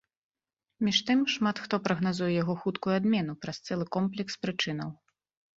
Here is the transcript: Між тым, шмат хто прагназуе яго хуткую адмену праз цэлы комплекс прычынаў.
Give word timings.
Між 0.87 0.97
тым, 1.09 1.19
шмат 1.33 1.61
хто 1.65 1.75
прагназуе 1.87 2.31
яго 2.41 2.57
хуткую 2.63 2.93
адмену 2.99 3.33
праз 3.45 3.57
цэлы 3.69 3.85
комплекс 3.97 4.33
прычынаў. 4.49 4.89